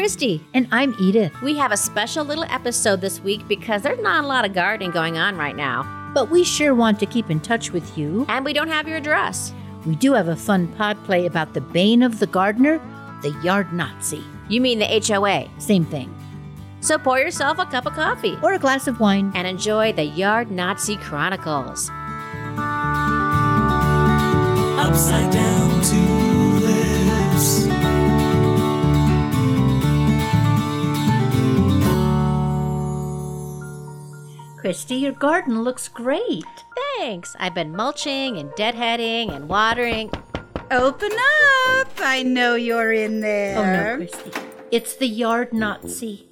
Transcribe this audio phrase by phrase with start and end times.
[0.00, 0.42] Christy.
[0.54, 1.30] And I'm Edith.
[1.42, 4.92] We have a special little episode this week because there's not a lot of gardening
[4.92, 5.82] going on right now.
[6.14, 8.24] But we sure want to keep in touch with you.
[8.30, 9.52] And we don't have your address.
[9.84, 12.78] We do have a fun pod play about the bane of the gardener,
[13.20, 14.24] the yard Nazi.
[14.48, 15.50] You mean the HOA?
[15.60, 16.08] Same thing.
[16.80, 19.30] So pour yourself a cup of coffee Or a glass of wine.
[19.34, 21.90] and enjoy the Yard Nazi Chronicles.
[24.80, 25.59] upside down
[34.70, 36.44] Christy, your garden looks great.
[36.96, 37.34] Thanks.
[37.40, 40.12] I've been mulching and deadheading and watering.
[40.70, 41.88] Open up!
[41.98, 43.58] I know you're in there.
[43.58, 44.30] Oh no, Christy.
[44.70, 46.28] It's the yard Nazi.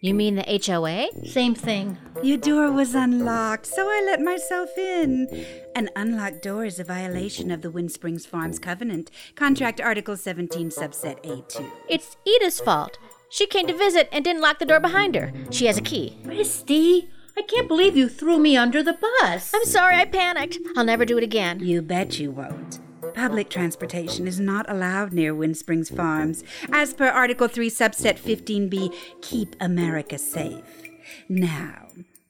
[0.00, 1.08] You mean the HOA?
[1.26, 1.98] Same thing.
[2.22, 5.26] Your door was unlocked, so I let myself in.
[5.74, 10.68] An unlocked door is a violation of the Wind Springs Farms Covenant, Contract Article 17,
[10.70, 11.68] subset A2.
[11.88, 12.98] It's Edith's fault.
[13.30, 15.32] She came to visit and didn't lock the door behind her.
[15.50, 16.18] She has a key.
[16.24, 17.19] Christy, I
[17.50, 19.52] can't believe you threw me under the bus.
[19.52, 20.58] I'm sorry I panicked.
[20.76, 21.58] I'll never do it again.
[21.58, 22.78] You bet you won't.
[23.12, 26.44] Public transportation is not allowed near Wind Springs Farms.
[26.72, 30.62] As per Article 3, subset 15b, keep America safe.
[31.28, 31.88] Now,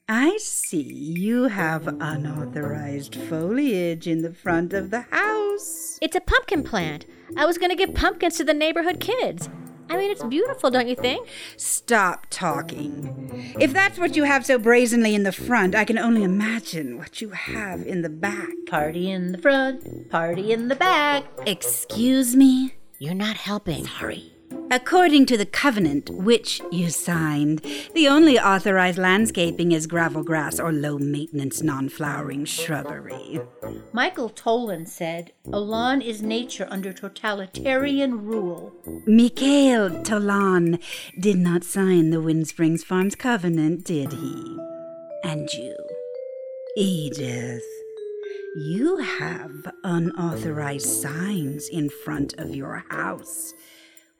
[0.08, 5.98] I see you have unauthorized foliage in the front of the house.
[6.00, 7.04] It's a pumpkin plant.
[7.36, 9.50] I was going to give pumpkins to the neighborhood kids.
[9.90, 11.28] I mean, it's beautiful, don't you think?
[11.56, 13.54] Stop talking.
[13.58, 17.20] If that's what you have so brazenly in the front, I can only imagine what
[17.20, 18.50] you have in the back.
[18.68, 21.24] Party in the front, party in the back.
[21.44, 22.74] Excuse me?
[23.00, 23.84] You're not helping.
[23.84, 24.32] Hurry.
[24.72, 27.60] According to the covenant which you signed,
[27.92, 33.40] the only authorized landscaping is gravel grass or low maintenance non flowering shrubbery.
[33.92, 38.72] Michael Pollan said, A lawn is nature under totalitarian rule.
[39.06, 40.80] Mikhail Pollan
[41.18, 44.56] did not sign the Wind Springs Farms covenant, did he?
[45.24, 45.76] And you,
[46.76, 47.66] Edith,
[48.68, 53.52] you have unauthorized signs in front of your house.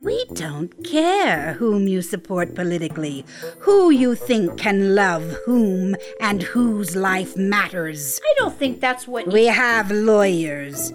[0.03, 3.27] We don't care whom you support politically,
[3.59, 8.19] who you think can love whom, and whose life matters.
[8.25, 9.27] I don't think that's what.
[9.27, 10.95] We have lawyers.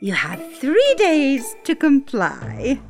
[0.00, 2.80] You have three days to comply.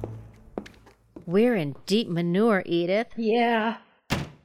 [1.27, 3.09] We're in deep manure, Edith.
[3.17, 3.79] Yeah.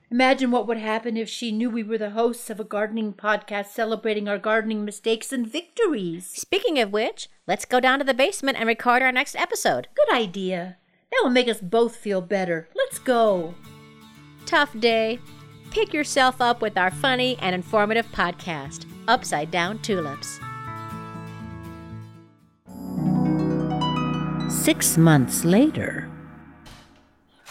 [0.10, 3.68] Imagine what would happen if she knew we were the hosts of a gardening podcast
[3.68, 6.32] celebrating our gardening mistakes and victories.
[6.32, 9.88] Speaking of which, let's go down to the basement and record our next episode.
[9.96, 10.78] Good idea.
[11.12, 12.70] That will make us both feel better.
[12.76, 13.54] Let's go.
[14.46, 15.20] Tough day.
[15.70, 20.40] Pick yourself up with our funny and informative podcast, Upside Down Tulips.
[24.50, 26.10] Six months later.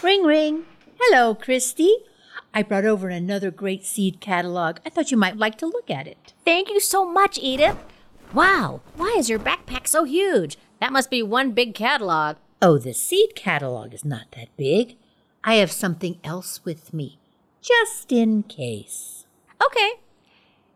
[0.03, 0.65] Ring, ring.
[0.99, 1.95] Hello, Christy.
[2.53, 4.77] I brought over another great seed catalog.
[4.85, 6.33] I thought you might like to look at it.
[6.45, 7.77] Thank you so much, Edith.
[8.33, 10.57] Wow, why is your backpack so huge?
[10.79, 12.37] That must be one big catalog.
[12.63, 14.95] Oh, the seed catalog is not that big.
[15.43, 17.17] I have something else with me,
[17.59, 19.25] just in case.
[19.65, 19.93] Okay.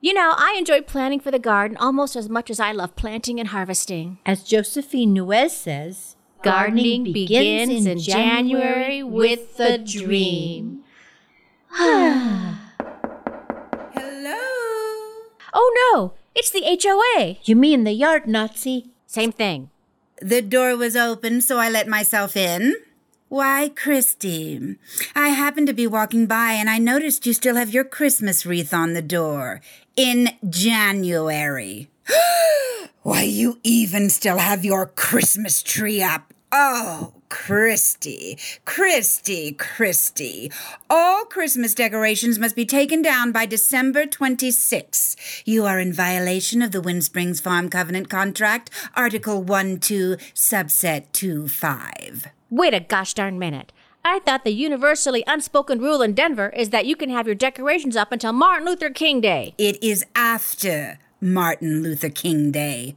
[0.02, 3.40] You know, I enjoy planning for the garden almost as much as I love planting
[3.40, 4.18] and harvesting.
[4.26, 10.84] As Josephine Nuese says, Gardening begins in January with a dream.
[11.70, 12.58] Hello?
[15.54, 17.38] Oh no, it's the HOA.
[17.44, 18.90] You mean the yard Nazi?
[19.06, 19.70] Same thing.
[20.26, 22.74] The door was open, so I let myself in.
[23.30, 24.76] Why, Christy,
[25.14, 28.74] I happened to be walking by and I noticed you still have your Christmas wreath
[28.74, 29.62] on the door
[29.96, 31.92] in January.
[33.04, 36.34] Why, you even still have your Christmas tree up.
[36.52, 40.52] Oh, Christy, Christy, Christy.
[40.90, 45.16] All Christmas decorations must be taken down by December 26.
[45.46, 51.06] You are in violation of the Wind Springs Farm Covenant Contract, Article 1 2, subset
[51.12, 52.28] 2 5.
[52.50, 53.72] Wait a gosh darn minute.
[54.04, 57.96] I thought the universally unspoken rule in Denver is that you can have your decorations
[57.96, 59.56] up until Martin Luther King Day.
[59.58, 62.96] It is after Martin Luther King Day.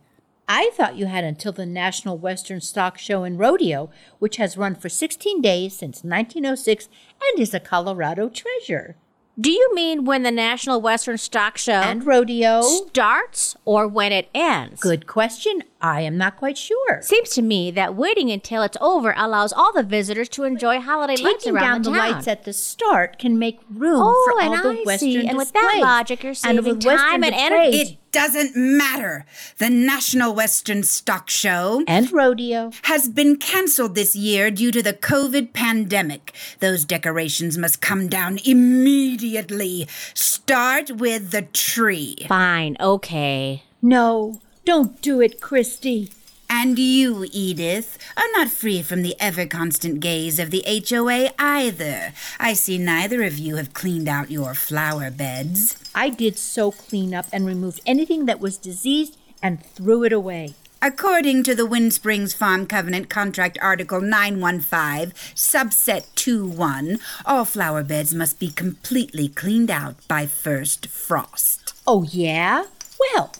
[0.49, 4.75] I thought you had until the National Western Stock Show and Rodeo, which has run
[4.75, 6.89] for 16 days since 1906
[7.23, 8.97] and is a Colorado treasure.
[9.41, 12.61] Do you mean when the National Western Stock Show And rodeo?
[12.62, 14.81] starts or when it ends?
[14.81, 15.62] Good question.
[15.81, 17.00] I am not quite sure.
[17.03, 21.15] Seems to me that waiting until it's over allows all the visitors to enjoy holiday
[21.23, 22.12] lights Taking around down the the town.
[22.15, 25.27] lights at the start can make room Oh, for and all the I Western see.
[25.29, 27.77] And with that logic, you're And saving with Western time and displays- energy.
[27.93, 29.25] It doesn't matter.
[29.59, 32.71] The National Western Stock Show And rodeo.
[32.83, 36.35] has been canceled this year due to the COVID pandemic.
[36.61, 39.87] Those decorations must come down immediately.
[40.15, 42.17] Start with the tree.
[42.29, 43.63] Fine, okay.
[43.83, 46.11] No, don't do it, Christy.
[46.50, 52.12] And you, Edith, are not free from the ever constant gaze of the HOA either.
[52.41, 55.77] I see neither of you have cleaned out your flower beds.
[55.95, 60.55] I did so clean up and removed anything that was diseased and threw it away.
[60.81, 68.15] According to the Wind Springs Farm Covenant Contract Article 915, subset 2-1, all flower beds
[68.15, 71.75] must be completely cleaned out by first frost.
[71.85, 72.67] Oh, yeah?
[73.00, 73.33] Well,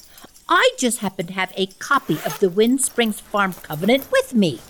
[0.49, 4.61] I just happen to have a copy of the Wind Springs Farm Covenant with me.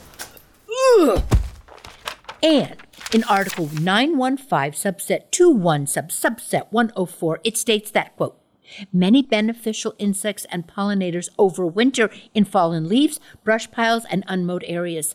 [0.98, 1.22] Ugh.
[2.42, 2.76] And
[3.12, 8.40] in Article 915, subset 21, sub subset 104, it states that, quote,
[8.92, 15.14] Many beneficial insects and pollinators overwinter in fallen leaves, brush piles, and unmowed areas.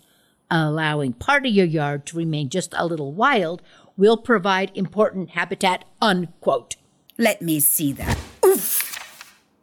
[0.50, 3.62] Allowing part of your yard to remain just a little wild
[3.98, 6.77] will provide important habitat, unquote.
[7.18, 8.18] Let me see that.
[8.45, 8.93] Oof.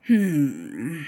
[0.07, 1.03] Hmm.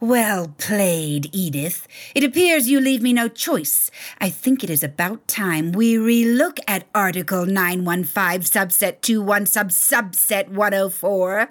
[0.00, 1.86] Well played, Edith.
[2.14, 3.90] It appears you leave me no choice.
[4.18, 10.48] I think it is about time we relook at Article 915, subset 21, sub subset
[10.48, 11.48] 104.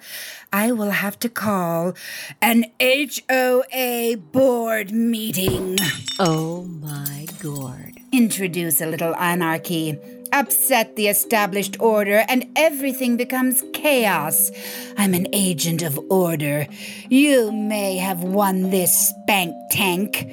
[0.52, 1.94] I will have to call
[2.42, 5.78] an HOA board meeting.
[6.18, 7.99] Oh my gourd.
[8.12, 9.96] Introduce a little anarchy,
[10.32, 14.50] upset the established order, and everything becomes chaos.
[14.96, 16.66] I'm an agent of order.
[17.08, 20.26] You may have won this spank tank,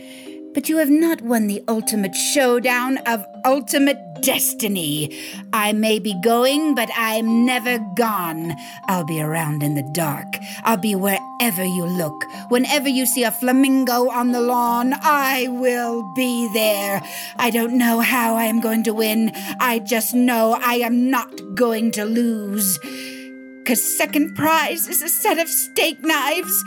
[0.57, 5.15] but you have not won the ultimate showdown of ultimate destiny.
[5.54, 8.56] I may be going, but I'm never gone.
[8.88, 10.25] I'll be around in the dark.
[10.63, 12.25] I'll be wherever you look.
[12.50, 17.04] Whenever you see a flamingo on the lawn, I will be there.
[17.36, 19.33] I don't know how I am going to win.
[19.59, 22.80] I just know I am not going to lose.
[23.68, 26.63] Cause second prize is a set of steak knives.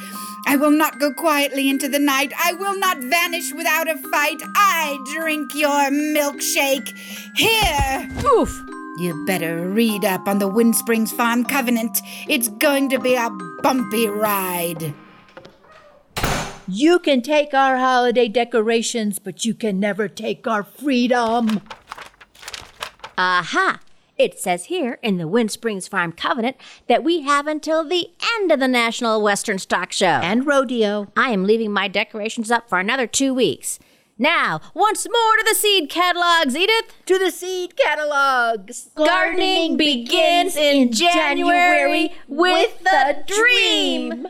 [0.47, 2.33] I will not go quietly into the night.
[2.39, 4.41] I will not vanish without a fight.
[4.55, 6.89] I drink your milkshake.
[7.37, 8.09] Here!
[8.25, 8.51] Oof.
[8.99, 12.01] You better read up on the Wind Springs Farm Covenant.
[12.29, 13.31] It's going to be a
[13.63, 14.95] bumpy ride.
[16.69, 21.63] You can take our holiday decorations, but you can never take our freedom.
[23.17, 23.81] Aha!
[24.21, 26.59] It says here in the Wind Springs Farm Covenant
[26.89, 30.05] that we have until the end of the National Western Stock Show.
[30.05, 31.11] And rodeo.
[31.17, 33.79] I am leaving my decorations up for another two weeks.
[34.19, 36.93] Now, once more to the seed catalogs, Edith.
[37.07, 38.91] To the seed catalogs.
[38.95, 44.27] Gardening begins in January with the dream.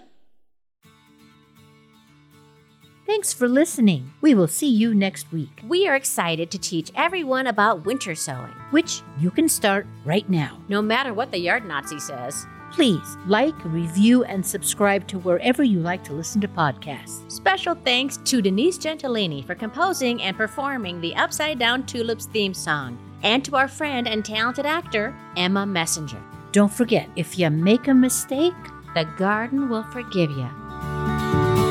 [3.11, 4.13] Thanks for listening.
[4.21, 8.55] We will see you next week, We are excited to teach everyone about winter sowing,
[8.71, 10.59] which you can start right now.
[10.69, 12.47] no matter what the yard Nazi says.
[12.71, 17.29] Please like, review, and subscribe to wherever you like to listen to podcasts.
[17.33, 22.97] Special thanks to Denise Gentilini for composing and performing the Upside Down Tulips theme song,
[23.25, 26.23] and to our friend and talented actor, Emma Messenger.
[26.53, 28.55] Don't forget, if you make a mistake,
[28.95, 30.49] The garden will forgive you.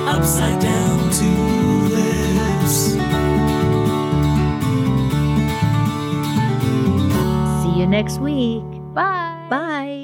[0.10, 2.94] Upside down tulips.
[7.62, 8.64] see you next week.
[8.96, 9.46] Bye.
[9.50, 9.99] Bye.